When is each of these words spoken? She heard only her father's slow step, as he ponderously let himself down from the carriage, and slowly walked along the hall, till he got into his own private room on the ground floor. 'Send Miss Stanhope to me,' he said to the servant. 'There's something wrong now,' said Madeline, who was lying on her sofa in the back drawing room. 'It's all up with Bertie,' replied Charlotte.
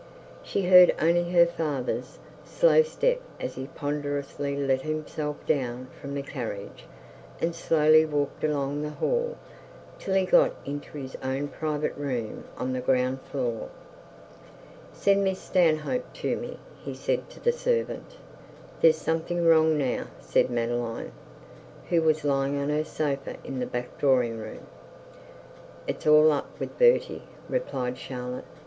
She 0.41 0.63
heard 0.65 0.95
only 0.99 1.29
her 1.29 1.45
father's 1.45 2.17
slow 2.43 2.81
step, 2.81 3.21
as 3.39 3.53
he 3.53 3.67
ponderously 3.67 4.55
let 4.57 4.81
himself 4.81 5.45
down 5.45 5.89
from 6.01 6.15
the 6.15 6.23
carriage, 6.23 6.85
and 7.39 7.53
slowly 7.53 8.03
walked 8.03 8.43
along 8.43 8.81
the 8.81 8.89
hall, 8.89 9.37
till 9.99 10.15
he 10.15 10.25
got 10.25 10.53
into 10.65 10.97
his 10.97 11.15
own 11.21 11.49
private 11.49 11.95
room 11.95 12.45
on 12.57 12.73
the 12.73 12.81
ground 12.81 13.21
floor. 13.21 13.69
'Send 14.91 15.23
Miss 15.23 15.39
Stanhope 15.39 16.11
to 16.13 16.35
me,' 16.35 16.57
he 16.83 16.95
said 16.95 17.29
to 17.29 17.39
the 17.39 17.51
servant. 17.51 18.17
'There's 18.81 18.97
something 18.97 19.45
wrong 19.45 19.77
now,' 19.77 20.07
said 20.19 20.49
Madeline, 20.49 21.11
who 21.91 22.01
was 22.01 22.25
lying 22.25 22.57
on 22.59 22.69
her 22.69 22.83
sofa 22.83 23.35
in 23.43 23.59
the 23.59 23.67
back 23.67 23.99
drawing 23.99 24.39
room. 24.39 24.65
'It's 25.85 26.07
all 26.07 26.31
up 26.31 26.59
with 26.59 26.75
Bertie,' 26.79 27.27
replied 27.47 27.99
Charlotte. 27.99 28.45